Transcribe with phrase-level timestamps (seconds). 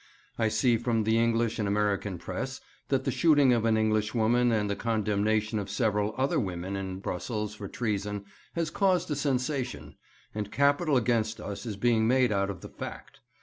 [0.39, 4.67] 'I see from the English and American press that the shooting of an Englishwoman and
[4.67, 8.25] the condemnation of several other women in Brussels for treason
[8.55, 9.93] has caused a sensation,
[10.33, 13.19] and capital against us is being made out of the fact.